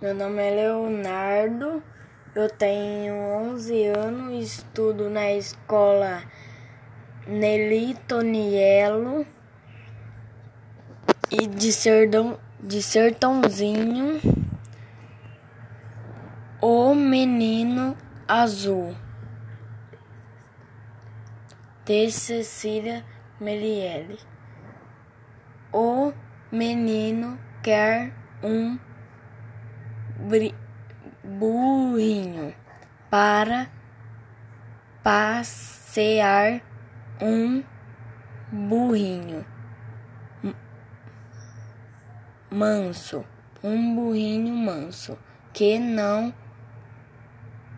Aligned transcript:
Meu 0.00 0.14
nome 0.14 0.40
é 0.40 0.50
Leonardo, 0.54 1.82
eu 2.32 2.48
tenho 2.48 3.14
11 3.14 3.86
anos, 3.86 4.32
estudo 4.44 5.10
na 5.10 5.32
escola 5.32 6.22
Nelly 7.26 7.96
Toniello 8.06 9.26
e 11.32 11.48
de, 11.48 11.72
Serdão, 11.72 12.38
de 12.60 12.80
Sertãozinho, 12.80 14.20
O 16.62 16.94
Menino 16.94 17.96
Azul, 18.28 18.94
de 21.84 22.08
Cecília 22.12 23.04
Meliele. 23.40 24.20
O 25.72 26.12
menino 26.52 27.36
quer 27.64 28.12
um 28.44 28.78
burrinho 31.24 32.54
para 33.10 33.68
passear 35.02 36.60
um 37.20 37.62
burrinho 38.52 39.44
manso, 42.50 43.24
um 43.62 43.94
burrinho 43.94 44.54
manso 44.54 45.18
que 45.52 45.78
não 45.78 46.32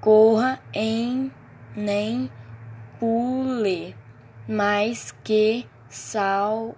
corra 0.00 0.60
em 0.72 1.32
nem 1.74 2.30
pule, 2.98 3.96
mas 4.46 5.12
que 5.24 5.66
sal, 5.88 6.76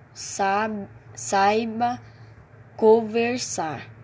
saiba 1.15 2.01
conversar. 2.77 4.00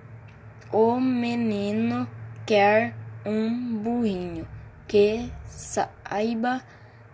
O 0.73 0.98
menino 0.98 2.09
quer 2.45 2.93
um 3.24 3.79
burrinho 3.79 4.48
que 4.88 5.32
saiba 5.45 6.60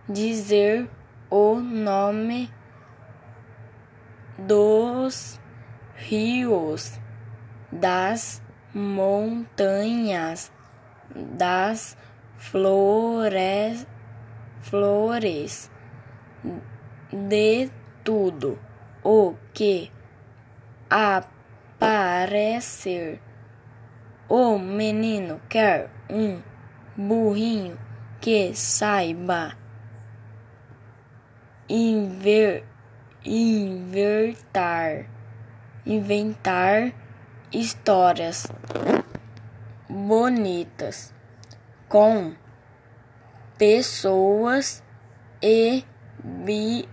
dizer 0.09 0.89
o 1.29 1.59
nome 1.59 2.49
dos 4.37 5.39
rios, 5.95 6.99
das 7.71 8.41
montanhas, 8.73 10.51
das 11.13 11.95
flores, 12.37 13.87
flores, 14.61 15.69
de 17.11 17.69
tudo 18.03 18.57
o 19.03 19.35
que 19.53 19.91
aparecer. 20.89 23.21
O 24.29 24.57
menino 24.57 25.41
quer 25.49 25.89
um 26.09 26.41
burrinho 26.95 27.77
que 28.21 28.55
saiba 28.55 29.57
inver, 31.67 32.63
invertar, 33.25 35.05
inventar 35.85 36.93
histórias 37.51 38.47
bonitas 39.89 41.13
com 41.89 42.33
pessoas 43.57 44.81
e 45.41 45.83
bi 46.23 46.87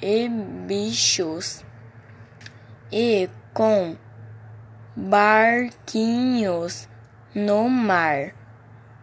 e 0.00 0.28
bichos 0.28 1.64
e 2.92 3.28
com 3.52 3.96
barquinhos 4.98 6.88
no 7.32 7.70
mar 7.70 8.34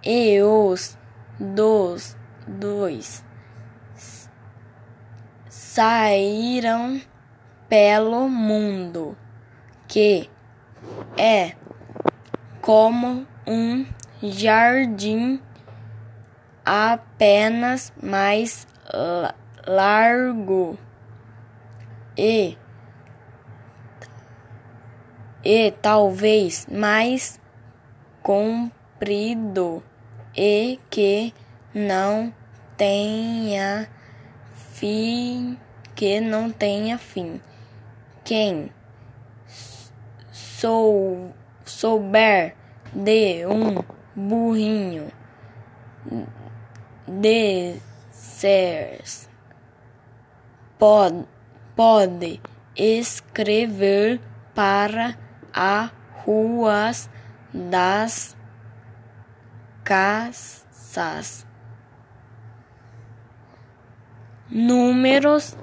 e 0.04 0.42
os 0.42 0.98
dos 1.40 2.18
dois 2.46 3.24
saíram 5.48 7.00
pelo 7.70 8.28
mundo 8.28 9.18
que 9.88 10.30
é 11.18 11.54
como 12.62 13.26
um 13.48 13.86
jardim 14.22 15.42
apenas 16.66 17.94
mais 18.04 18.68
largo 19.66 20.78
e 22.18 22.58
e 25.46 25.72
talvez 25.72 26.68
mais 26.70 27.40
comprido 28.24 29.84
e 30.36 30.80
que 30.90 31.34
não 31.74 32.34
tenha 32.76 33.88
fim 34.74 35.58
que 35.96 36.20
não 36.20 36.52
tenha 36.52 36.98
fim. 36.98 37.40
Quem 38.24 38.70
sou 40.32 41.34
souber 41.64 42.56
de 42.94 43.46
um 43.46 43.84
burrinho 44.16 45.10
de 47.08 47.80
ser 48.12 49.02
pode, 50.78 51.26
pode 51.76 52.42
escrever 52.76 54.20
para 54.54 55.18
as 55.56 55.90
ruas 56.26 57.10
das 57.54 58.36
casas. 59.84 61.48
Números, 64.50 65.58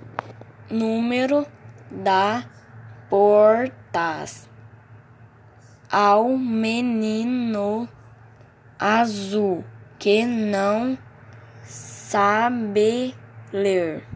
número 0.70 1.46
da 1.90 2.44
portas 3.10 4.48
ao 5.90 6.38
menino 6.38 7.86
azul 8.78 9.62
que 9.98 10.24
não 10.24 10.96
sabe 11.64 13.14
ler. 13.52 14.11